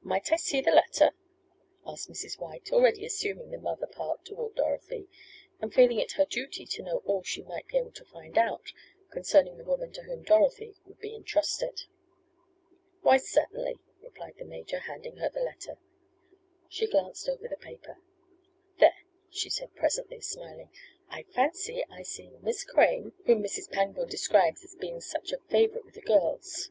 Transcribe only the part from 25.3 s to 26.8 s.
a favorite with the girls.